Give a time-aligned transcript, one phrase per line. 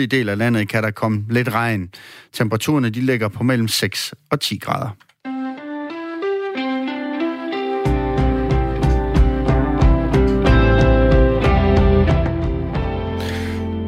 [0.00, 1.90] I del af landet kan der komme lidt regn.
[2.32, 4.96] Temperaturerne de ligger på mellem 6 og 10 grader.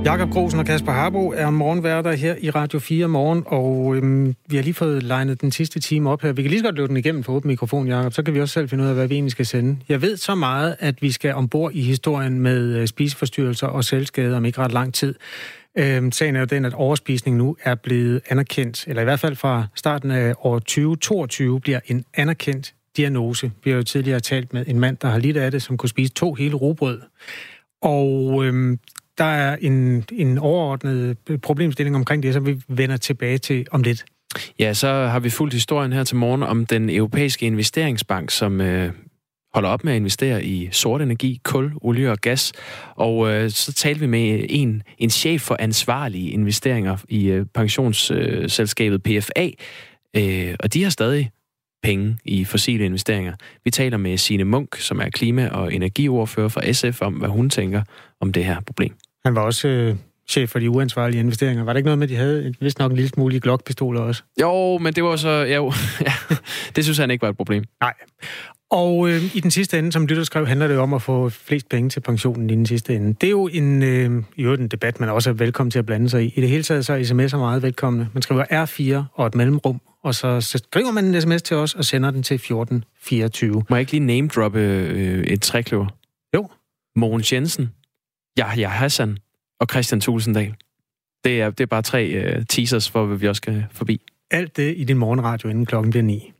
[0.04, 4.56] Jakob Grosen og Kasper Harbo er morgenværter her i Radio 4 morgen, og øhm, vi
[4.56, 6.32] har lige fået legnet den sidste time op her.
[6.32, 8.40] Vi kan lige så godt løbe den igennem for åben mikrofon, Jakob, så kan vi
[8.40, 9.76] også selv finde ud af, hvad vi egentlig skal sende.
[9.88, 14.36] Jeg ved så meget, at vi skal ombord i historien med øh, spiseforstyrrelser og selvskade
[14.36, 15.14] om ikke ret lang tid.
[15.78, 19.36] Øhm, sagen er jo den, at overspisning nu er blevet anerkendt, eller i hvert fald
[19.36, 23.52] fra starten af år 2022 bliver en anerkendt diagnose.
[23.64, 25.88] Vi har jo tidligere talt med en mand, der har lidt af det, som kunne
[25.88, 27.00] spise to hele rugbrød.
[27.82, 28.78] Og øhm,
[29.18, 33.82] der er en, en overordnet øh, problemstilling omkring det, som vi vender tilbage til om
[33.82, 34.04] lidt.
[34.58, 38.92] Ja, så har vi fulgt historien her til morgen om den europæiske investeringsbank, som øh,
[39.54, 42.52] holder op med at investere i sort energi, kul, olie og gas.
[42.96, 49.06] Og øh, så talte vi med en, en chef for ansvarlige investeringer i øh, pensionsselskabet
[49.06, 49.48] øh, PFA,
[50.16, 51.30] øh, og de har stadig
[51.82, 53.34] penge i fossile investeringer.
[53.64, 57.50] Vi taler med Sine Munk, som er klima- og energiordfører for SF, om hvad hun
[57.50, 57.82] tænker
[58.20, 58.94] om det her problem.
[59.24, 59.96] Han var også øh,
[60.28, 61.64] chef for de uansvarlige investeringer.
[61.64, 64.22] Var det ikke noget med, at de havde vist nok en lille smule Glock-pistoler også?
[64.40, 65.28] Jo, men det var så...
[65.30, 65.72] Jo,
[66.08, 66.36] ja,
[66.76, 67.64] det synes han ikke var et problem.
[67.80, 67.94] Nej.
[68.74, 71.68] Og øh, i den sidste ende, som lytter skrev, handler det om at få flest
[71.68, 73.14] penge til pensionen i den sidste ende.
[73.20, 76.08] Det er jo en, øh, i en debat, man også er velkommen til at blande
[76.08, 76.32] sig i.
[76.36, 78.08] I det hele taget så er sms'er meget velkomne.
[78.12, 81.84] Man skriver R4 og et mellemrum, og så skriver man en sms til os og
[81.84, 83.52] sender den til 1424.
[83.70, 85.86] Må jeg ikke lige name-droppe øh, et trækløver?
[86.34, 86.48] Jo.
[86.96, 87.70] Mogens Jensen,
[88.38, 89.18] Yahya Hassan
[89.60, 90.54] og Christian Tulsendal.
[91.24, 94.00] Det er, det er bare tre øh, teasers, hvor vi også skal forbi.
[94.30, 96.33] Alt det i din morgenradio, inden klokken bliver 9.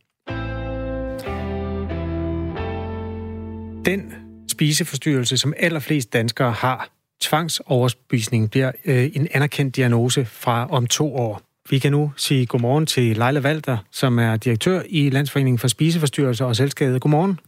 [3.92, 4.12] Den
[4.48, 6.88] spiseforstyrrelse, som allerflest danskere har,
[7.20, 11.40] tvangsoverspisning, bliver øh, en anerkendt diagnose fra om to år.
[11.70, 16.46] Vi kan nu sige godmorgen til Leila Walter, som er direktør i Landsforeningen for Spiseforstyrrelser
[16.46, 17.00] og Selskade.
[17.00, 17.38] Godmorgen.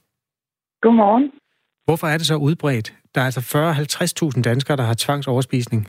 [0.82, 1.32] Godmorgen.
[1.84, 2.94] Hvorfor er det så udbredt?
[3.14, 3.42] Der er altså
[4.36, 5.88] 40-50.000 danskere, der har tvangsoverspisning.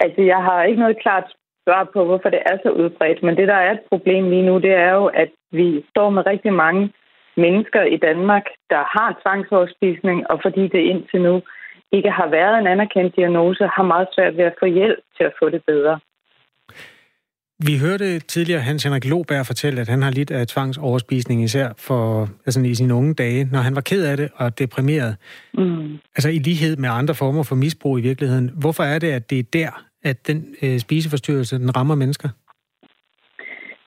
[0.00, 1.26] Altså, jeg har ikke noget klart
[1.64, 4.58] svar på, hvorfor det er så udbredt, men det, der er et problem lige nu,
[4.58, 6.92] det er jo, at vi står med rigtig mange
[7.46, 11.34] mennesker i Danmark, der har tvangsoverspisning, og fordi det indtil nu
[11.92, 15.32] ikke har været en anerkendt diagnose, har meget svært ved at få hjælp til at
[15.40, 16.00] få det bedre.
[17.66, 22.28] Vi hørte tidligere Hans Henrik Loberg fortælle, at han har lidt af tvangsoverspisning, især for,
[22.46, 25.16] altså i sine unge dage, når han var ked af det og deprimeret.
[25.54, 25.98] Mm.
[26.16, 28.50] Altså i lighed med andre former for misbrug i virkeligheden.
[28.60, 32.28] Hvorfor er det, at det er der, at den øh, spiseforstyrrelse, den rammer mennesker?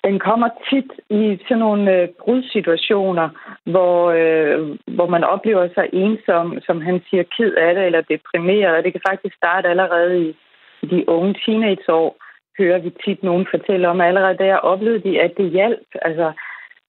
[0.04, 3.30] Den kommer tit i sådan nogle øh, brudsituationer,
[3.66, 8.76] hvor, øh, hvor man oplever sig ensom, som han siger, ked af det eller deprimeret.
[8.76, 10.36] Og det kan faktisk starte allerede i,
[10.92, 12.18] de unge teenageår
[12.60, 15.88] hører vi tit nogen fortælle om, allerede der oplevede de, at det hjalp.
[16.02, 16.34] Altså, jeg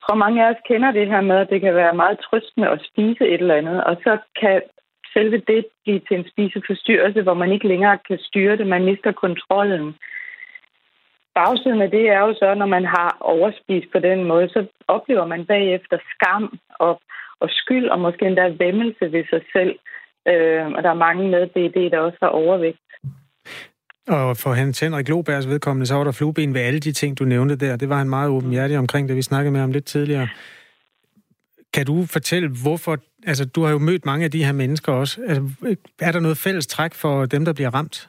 [0.03, 2.81] tror, mange af os kender det her med, at det kan være meget trøstende at
[2.91, 4.63] spise et eller andet, og så kan
[5.13, 9.13] selve det blive til en spiseforstyrrelse, hvor man ikke længere kan styre det, man mister
[9.13, 9.95] kontrollen.
[11.35, 15.27] Bagsiden af det er jo så, når man har overspist på den måde, så oplever
[15.27, 17.01] man bagefter skam og,
[17.41, 19.75] og skyld, og måske endda væmmelse ved sig selv.
[20.29, 22.79] Øh, og der er mange med det, der også har overvægt.
[24.09, 27.25] Og for Hans Henrik Lobergs vedkommende, så var der flueben ved alle de ting, du
[27.25, 27.77] nævnte der.
[27.77, 30.29] Det var han meget åbenhjertig omkring, det vi snakkede med om lidt tidligere.
[31.75, 32.99] Kan du fortælle, hvorfor...
[33.27, 35.21] Altså, du har jo mødt mange af de her mennesker også.
[35.29, 35.43] Altså,
[36.01, 38.09] er der noget fælles træk for dem, der bliver ramt?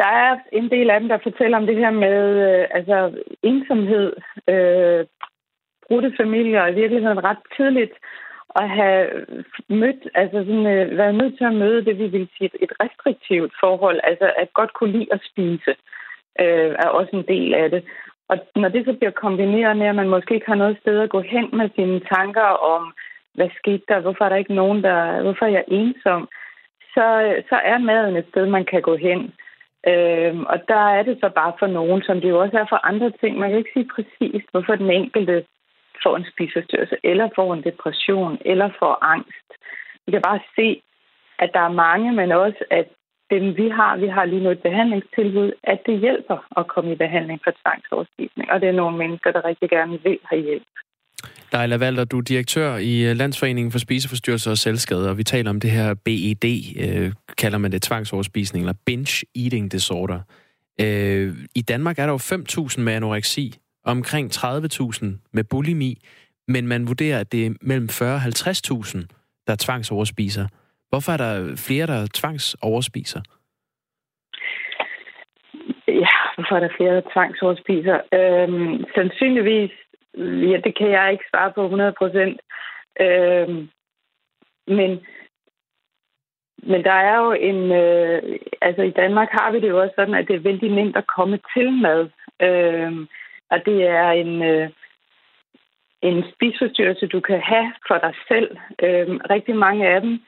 [0.00, 2.96] Der er en del af dem, der fortæller om det her med øh, altså,
[3.42, 4.12] ensomhed,
[4.48, 5.06] øh,
[5.88, 7.94] brudte familier, og i virkeligheden ret tidligt
[8.56, 9.08] at have
[9.68, 13.52] mødt, altså sådan, øh, været nødt til at møde det, vi vil sige, et restriktivt
[13.60, 15.72] forhold, altså at godt kunne lide at spise,
[16.40, 17.84] øh, er også en del af det.
[18.28, 21.10] Og når det så bliver kombineret med, at man måske ikke har noget sted at
[21.10, 22.94] gå hen med sine tanker om,
[23.34, 26.28] hvad skete der, hvorfor er der ikke nogen, der, hvorfor er jeg ensom,
[26.94, 27.06] så,
[27.48, 29.32] så er maden et sted, man kan gå hen.
[29.88, 32.86] Øhm, og der er det så bare for nogen, som det jo også er for
[32.90, 33.38] andre ting.
[33.38, 35.44] Man kan ikke sige præcis, hvorfor den enkelte
[36.02, 39.50] får en spiseforstyrrelse, eller får en depression, eller får angst.
[40.06, 40.82] Vi kan bare se,
[41.38, 42.88] at der er mange, men også, at
[43.30, 47.02] dem vi har, vi har lige nu et behandlingstilbud, at det hjælper at komme i
[47.04, 48.50] behandling for tvangsoverspisning.
[48.50, 50.72] Og det er nogle mennesker, der rigtig gerne vil have hjælp.
[51.52, 55.50] Leila Valder, du er direktør i øh, Landsforeningen for Spiseforstyrrelser og Selvskader, og vi taler
[55.50, 56.44] om det her BED,
[56.80, 60.20] øh, kalder man det tvangsoverspisning, eller binge eating disorder.
[60.80, 63.54] Øh, I Danmark er der jo 5.000 med anoreksi,
[63.84, 65.98] omkring 30.000 med bulimi,
[66.48, 68.98] men man vurderer, at det er mellem 40.000 og 50.000,
[69.46, 70.46] der tvangsoverspiser.
[70.88, 73.20] Hvorfor er der flere, der tvangsoverspiser?
[75.88, 77.98] Ja, hvorfor er der flere, der tvangsoverspiser?
[78.12, 79.70] Øhm, sandsynligvis
[80.50, 82.40] ja, det kan jeg ikke svare på 100 procent.
[83.00, 83.68] Øhm,
[84.66, 85.06] men,
[86.62, 87.72] men der er jo en...
[87.72, 90.96] Øh, altså i Danmark har vi det jo også sådan, at det er vældig nemt
[90.96, 92.08] at komme til mad.
[92.42, 93.08] Øhm,
[93.50, 94.42] og det er en...
[94.42, 94.70] Øh,
[96.02, 98.56] en spisforstyrrelse, du kan have for dig selv.
[98.82, 100.20] Øhm, rigtig mange af dem,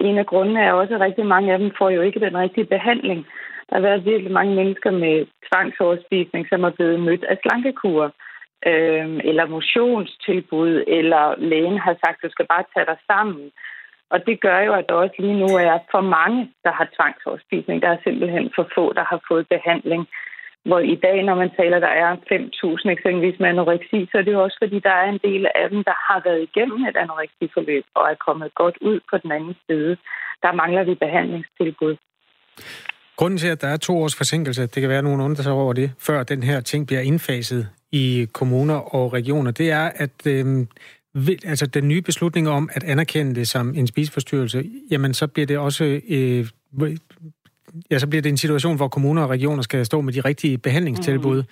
[0.00, 2.64] en af grundene er også, at rigtig mange af dem får jo ikke den rigtige
[2.66, 3.26] behandling.
[3.68, 8.10] Der har været virkelig mange mennesker med tvangsoverspisning, som er blevet mødt af slankekurer
[8.70, 13.50] øh, eller motionstilbud, eller lægen har sagt, du skal bare tage dig sammen.
[14.12, 17.82] Og det gør jo, at der også lige nu er for mange, der har tvangsoverspisning.
[17.82, 20.02] Der er simpelthen for få, der har fået behandling.
[20.68, 24.32] Hvor i dag, når man taler, der er 5.000 eksempelvis med anoreksi, så er det
[24.32, 27.84] jo også, fordi der er en del af dem, der har været igennem et anoreksiforløb
[27.94, 29.96] og er kommet godt ud på den anden side.
[30.42, 31.96] Der mangler vi behandlingstilbud.
[33.16, 35.72] Grunden til, at der er to års forsinkelse, det kan være nogen undrer sig over
[35.72, 37.68] det, før den her ting bliver indfaset
[38.02, 40.44] i kommuner og regioner, det er, at øh,
[41.52, 45.58] altså den nye beslutning om at anerkende det som en spiseforstyrrelse, jamen så bliver det
[45.58, 46.46] også øh,
[47.90, 50.58] ja, så bliver det en situation, hvor kommuner og regioner skal stå med de rigtige
[50.58, 51.42] behandlingstilbud.
[51.42, 51.48] Mm.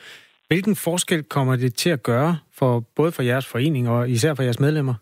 [0.48, 4.42] Hvilken forskel kommer det til at gøre for både for jeres forening og især for
[4.42, 4.94] jeres medlemmer?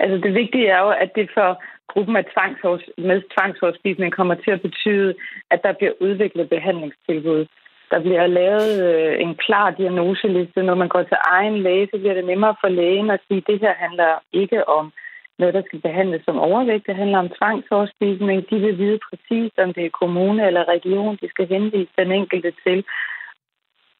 [0.00, 1.62] Altså det vigtige er jo, at det for
[1.92, 5.14] gruppen af tvangsårs, med tvangsårspisning kommer til at betyde,
[5.50, 7.46] at der bliver udviklet behandlingstilbud.
[7.90, 10.62] Der bliver lavet øh, en klar diagnoseliste.
[10.62, 13.46] Når man går til egen læge, så bliver det nemmere for lægen at sige, at
[13.46, 14.92] det her handler ikke om
[15.38, 16.86] noget, der skal behandles som overvægt.
[16.86, 18.50] Det handler om tvangsoverspisning.
[18.50, 22.52] De vil vide præcis, om det er kommune eller region, de skal henvise den enkelte
[22.64, 22.84] til.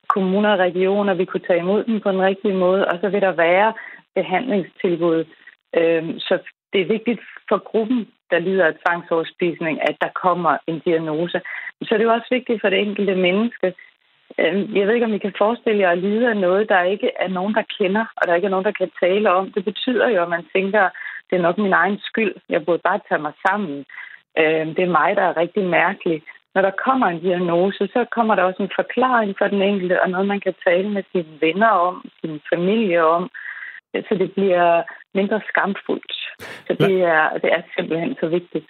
[0.08, 3.20] Kommuner og regioner vil kunne tage imod dem på den rigtige måde, og så vil
[3.20, 3.72] der være
[4.14, 5.24] behandlingstilbud.
[5.78, 6.38] Øhm, så
[6.72, 11.40] det er vigtigt for gruppen, der lider af tvangsoverspisning, at der kommer en diagnose.
[11.82, 13.74] Så det er også vigtigt for det enkelte menneske.
[14.38, 17.10] Øhm, jeg ved ikke, om I kan forestille jer at lide af noget, der ikke
[17.20, 19.52] er nogen, der kender, og der ikke er nogen, der kan tale om.
[19.52, 20.88] Det betyder jo, at man tænker,
[21.30, 22.34] det er nok min egen skyld.
[22.48, 23.84] Jeg burde bare tage mig sammen.
[24.38, 26.22] Øhm, det er mig, der er rigtig mærkelig.
[26.54, 30.10] Når der kommer en diagnose, så kommer der også en forklaring for den enkelte, og
[30.10, 33.30] noget, man kan tale med sine venner om, sin familie om,
[33.94, 34.82] så det bliver
[35.14, 36.12] mindre skamfuldt.
[36.70, 38.66] Så det er, det er simpelthen så vigtigt.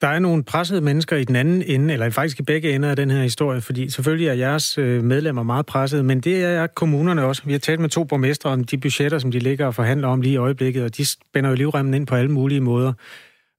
[0.00, 2.96] Der er nogle pressede mennesker i den anden ende, eller faktisk i begge ender af
[2.96, 7.24] den her historie, fordi selvfølgelig er jeres øh, medlemmer meget presset, men det er kommunerne
[7.24, 7.42] også.
[7.46, 10.20] Vi har talt med to borgmestre om de budgetter, som de ligger og forhandler om
[10.20, 12.92] lige i øjeblikket, og de spænder jo livremmen ind på alle mulige måder.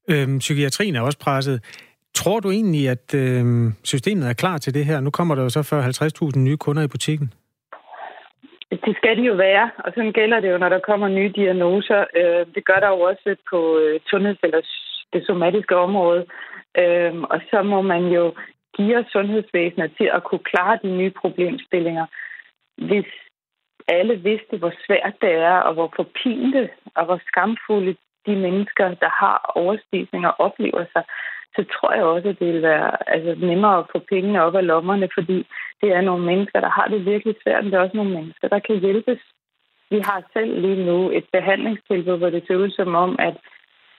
[0.09, 1.61] Øhm, psykiatrien er også presset.
[2.15, 4.99] Tror du egentlig, at øhm, systemet er klar til det her?
[4.99, 5.61] Nu kommer der jo så
[6.35, 7.33] 40-50.000 nye kunder i butikken.
[8.85, 12.05] Det skal de jo være, og sådan gælder det jo, når der kommer nye diagnoser.
[12.15, 14.61] Øh, det gør der jo også på øh, sundheds- eller
[15.13, 16.25] det somatiske område.
[16.77, 18.33] Øh, og så må man jo
[18.77, 22.05] give sundhedsvæsenet til at kunne klare de nye problemstillinger.
[22.77, 23.05] Hvis
[23.87, 27.95] alle vidste, hvor svært det er, og hvor forpinte og hvor skamfulde
[28.25, 31.03] de mennesker, der har overspisninger, oplever sig,
[31.55, 34.67] så tror jeg også, at det vil være altså, nemmere at få pengene op af
[34.67, 35.47] lommerne, fordi
[35.83, 38.47] det er nogle mennesker, der har det virkelig svært, men det er også nogle mennesker,
[38.53, 39.21] der kan hjælpes.
[39.93, 43.35] Vi har selv lige nu et behandlingstilbud, hvor det ser ud som om, at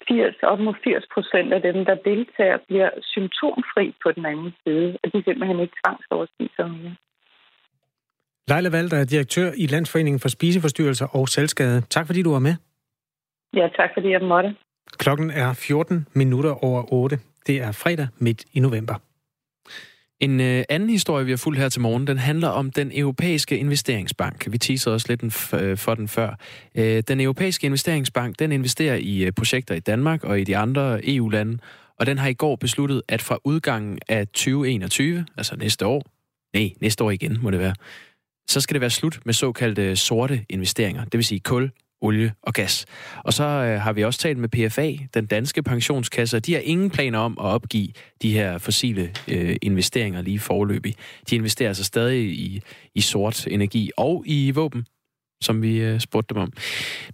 [0.08, 4.88] 80, op mod 80 procent af dem, der deltager, bliver symptomfri på den anden side,
[5.02, 6.94] og de simpelthen ikke tvangsoverspiser mere.
[8.50, 11.80] Leila Valder er direktør i Landsforeningen for Spiseforstyrrelser og Selvskade.
[11.80, 12.54] Tak fordi du var med.
[13.58, 14.54] Ja, tak fordi jeg måtte.
[15.02, 17.16] Klokken er 14 minutter over 8.
[17.46, 18.94] Det er fredag midt i november.
[20.20, 23.58] En øh, anden historie, vi har fulgt her til morgen, den handler om den europæiske
[23.58, 24.46] investeringsbank.
[24.50, 26.38] Vi teasede også lidt den øh, for den før.
[26.74, 31.08] Øh, den europæiske investeringsbank, den investerer i øh, projekter i Danmark og i de andre
[31.08, 31.58] EU-lande,
[31.98, 36.02] og den har i går besluttet, at fra udgangen af 2021, altså næste år,
[36.54, 37.74] nej, næste år igen må det være,
[38.48, 41.70] så skal det være slut med såkaldte sorte investeringer, det vil sige kul,
[42.04, 42.86] olie og gas.
[43.24, 46.40] Og så øh, har vi også talt med PFA, den danske pensionskasse.
[46.40, 47.88] De har ingen planer om at opgive
[48.22, 50.94] de her fossile øh, investeringer lige forløbig.
[51.30, 52.62] De investerer altså stadig i,
[52.94, 54.86] i sort energi og i våben
[55.42, 56.52] som vi øh, spurgte dem om.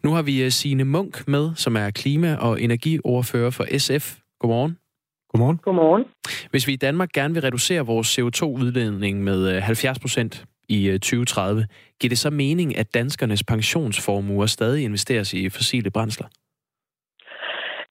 [0.03, 4.17] Nu har vi øh, Signe Munk med, som er klima- og energiordfører for SF.
[4.41, 4.77] Godmorgen.
[5.33, 5.57] Godmorgen.
[5.57, 6.05] Godmorgen.
[6.51, 10.45] Hvis vi i Danmark gerne vil reducere vores CO2-udledning med 70 øh, procent
[10.77, 11.61] i 2030.
[11.61, 11.67] Øh,
[12.01, 16.29] Giver det så mening, at danskernes pensionsformuer stadig investeres i fossile brændsler?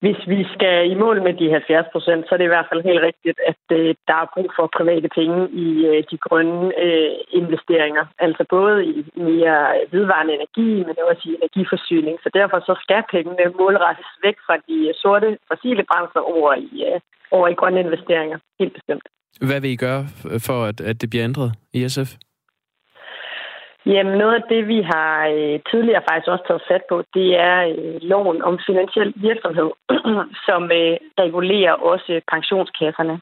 [0.04, 2.84] Hvis vi skal i mål med de 70 procent, så er det i hvert fald
[2.90, 7.16] helt rigtigt, at øh, der er brug for private penge i øh, de grønne øh,
[7.42, 8.06] investeringer.
[8.26, 9.60] Altså både i mere
[9.96, 12.16] vedvarende energi, men også i energiforsyning.
[12.24, 17.00] Så derfor så skal pengene målrettes væk fra de sorte fossile brændsler over i, øh,
[17.32, 18.38] over i grønne investeringer.
[18.60, 19.06] Helt bestemt.
[19.48, 20.04] Hvad vil I gøre
[20.48, 22.10] for, at, at det bliver ændret i SF?
[23.94, 27.58] Jamen, noget af det, vi har øh, tidligere faktisk også taget fat på, det er
[27.74, 29.70] øh, loven om finansiel virksomhed,
[30.48, 33.16] som øh, regulerer også pensionskasserne.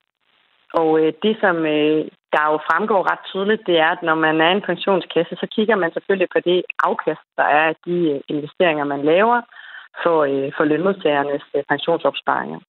[0.74, 2.02] Og øh, det, som øh,
[2.34, 5.76] der jo fremgår ret tydeligt, det er, at når man er en pensionskasse, så kigger
[5.76, 9.42] man selvfølgelig på det afkast, der er af de øh, investeringer, man laver
[10.04, 12.60] for, øh, for lønmodtagernes øh, pensionsopsparinger.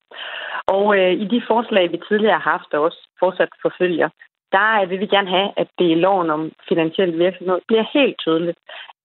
[0.67, 4.09] Og øh, i de forslag, vi tidligere har haft og også fortsat forfølger,
[4.53, 8.59] der vil vi gerne have, at det i loven om finansiel virksomhed bliver helt tydeligt,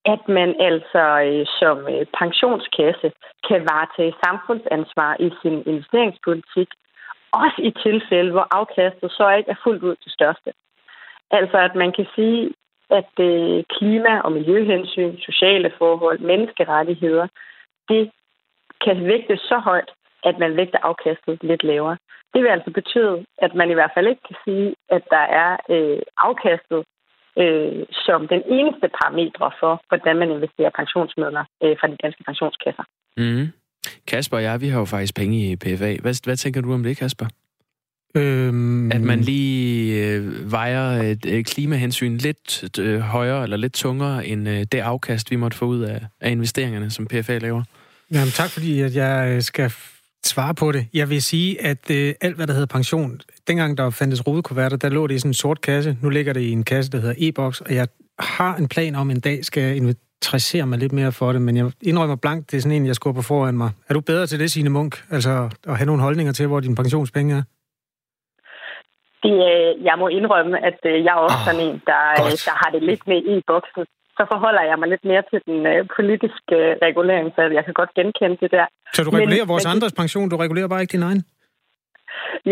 [0.06, 3.12] at man altså øh, som øh, pensionskasse
[3.48, 6.70] kan varetage samfundsansvar i sin investeringspolitik,
[7.32, 10.54] også i tilfælde, hvor afkastet så ikke er fuldt ud det største.
[11.32, 12.54] Altså at man kan sige,
[12.90, 17.28] at øh, klima- og miljøhensyn, sociale forhold, menneskerettigheder,
[17.90, 18.12] det
[18.86, 19.92] kan vægtes så højt,
[20.24, 21.98] at man vægter afkastet lidt lavere.
[22.34, 25.52] Det vil altså betyde, at man i hvert fald ikke kan sige, at der er
[25.74, 26.82] øh, afkastet
[27.42, 32.86] øh, som den eneste parametre for, hvordan man investerer pensionsmidler øh, fra de danske pensionskasser.
[33.18, 33.48] Mm.
[34.08, 35.92] Kasper og jeg, vi har jo faktisk penge i PFA.
[36.02, 37.25] Hvad, hvad tænker du om det, Kasper?
[38.16, 38.92] Øhm...
[38.92, 44.50] At man lige øh, vejer et øh, klimahensyn lidt øh, højere eller lidt tungere end
[44.50, 47.63] øh, det afkast, vi måtte få ud af, af investeringerne, som PFA laver?
[48.12, 49.72] Jamen tak, fordi at jeg øh, skal
[50.25, 50.88] svare på det.
[50.94, 54.89] Jeg vil sige, at øh, alt, hvad der hedder pension, dengang der fandtes rodekuverter, der
[54.89, 55.98] lå det i sådan en sort kasse.
[56.01, 57.88] Nu ligger det i en kasse, der hedder e-boks, og jeg
[58.20, 61.72] har en plan om, en dag skal interessere mig lidt mere for det, men jeg
[61.82, 63.72] indrømmer blankt, det er sådan en, jeg skubber foran mig.
[63.89, 65.03] Er du bedre til det, Signe Munk?
[65.12, 67.44] Altså at have nogle holdninger til, hvor dine pensionspenge er?
[69.24, 69.36] Det,
[69.84, 72.70] jeg må indrømme, at øh, jeg er også oh, sådan en, der, øh, der har
[72.74, 73.86] det lidt med i boksen
[74.17, 77.74] så forholder jeg mig lidt mere til den øh, politiske øh, regulering, så jeg kan
[77.79, 78.65] godt genkende det der.
[78.96, 81.24] Så du regulerer men, vores men, andres pension, du regulerer bare ikke din egen?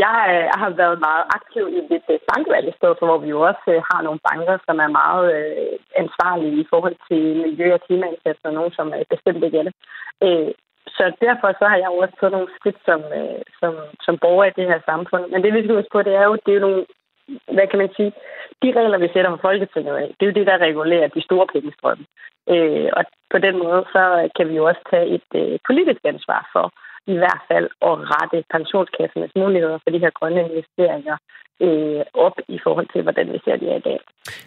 [0.05, 3.29] Jeg øh, har været meget aktiv i det øh, bankvalg i stedet for, hvor vi
[3.35, 7.75] jo også øh, har nogle banker, som er meget øh, ansvarlige i forhold til miljø-
[7.77, 9.75] og klimaindsatser, og nogle, som øh, bestemt ikke er det.
[10.25, 10.51] Øh,
[10.97, 13.73] så derfor så har jeg jo også taget nogle skridt som, øh, som,
[14.05, 15.23] som borger i det her samfund.
[15.31, 16.83] Men det vi skal huske på, det er jo, det er jo nogle
[17.55, 18.11] hvad kan man sige,
[18.63, 21.47] de regler, vi sætter for Folketinget af, det er jo det, der regulerer de store
[21.53, 22.05] pengestrømme.
[22.53, 24.03] Øh, og på den måde, så
[24.35, 26.65] kan vi jo også tage et øh, politisk ansvar for
[27.07, 31.17] i hvert fald at rette pensionskassernes muligheder for de her grønne investeringer
[31.65, 33.99] øh, op i forhold til, hvordan vi ser det i dag.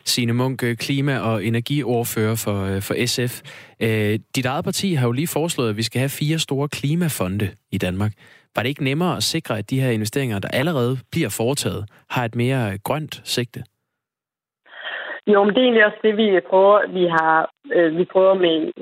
[0.04, 3.34] Signe Munk, øh, klima- og energiordfører for, øh, for SF.
[3.80, 7.46] Øh, dit eget parti har jo lige foreslået, at vi skal have fire store klimafonde
[7.72, 8.12] i Danmark.
[8.54, 12.24] Var det ikke nemmere at sikre, at de her investeringer, der allerede bliver foretaget, har
[12.24, 13.60] et mere øh, grønt sigte?
[15.26, 16.78] Jo, men det er egentlig også det, vi prøver.
[16.98, 18.72] Vi, har, øh, vi prøver med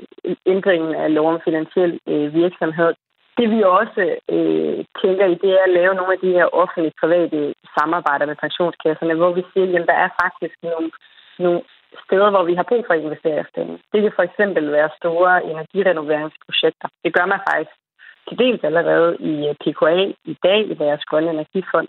[0.45, 2.93] ændringen af lov om finansiel øh, virksomhed.
[3.37, 4.03] Det vi også
[4.35, 8.41] øh, tænker i, det er at lave nogle af de her offentlige private samarbejder med
[8.43, 10.91] pensionskasserne, hvor vi siger, at der er faktisk nogle,
[11.39, 11.61] nogle
[12.05, 13.73] steder, hvor vi har brug for investeringspenge.
[13.91, 16.87] Det kan for eksempel være store energirenoveringsprojekter.
[17.03, 17.75] Det gør man faktisk
[18.27, 19.95] til dels allerede i øh, PKA
[20.33, 21.87] i dag i deres grønne energifond.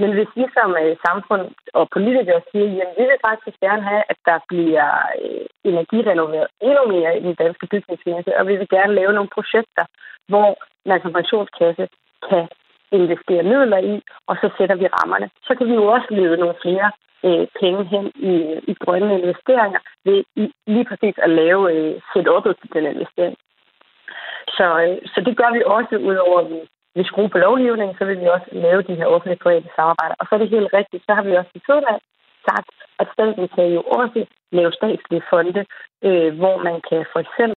[0.00, 1.44] Men hvis vi som øh, samfund
[1.78, 4.88] og politikere siger, at vi vil faktisk gerne have, at der bliver
[5.22, 9.84] øh, energirenoveret endnu mere i den danske bygningsmasse, og vi vil gerne lave nogle projekter,
[10.30, 10.48] hvor
[10.88, 11.88] man som pensionskasse
[12.28, 12.44] kan
[12.92, 13.94] investere midler i,
[14.28, 15.30] og så sætter vi rammerne.
[15.46, 16.90] Så kan vi jo også lede nogle flere
[17.26, 18.34] øh, penge hen i,
[18.70, 20.24] i grønne investeringer ved
[20.66, 23.36] lige præcis at lave øh, set-up'et til den investering.
[24.58, 26.60] Så, øh, så det gør vi også, udover at vi,
[26.98, 30.14] vi skruer på lovgivningen, så vil vi også lave de her offentlige private samarbejder.
[30.20, 31.60] Og så er det helt rigtigt, så har vi også i
[31.92, 31.98] af
[32.48, 34.20] sagt, at staten kan jo også
[34.58, 35.62] lave statslige fonde,
[36.06, 37.46] øh, hvor man kan for eksempel